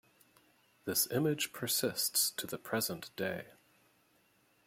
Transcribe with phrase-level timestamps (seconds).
[0.85, 3.49] This image persists to the present day.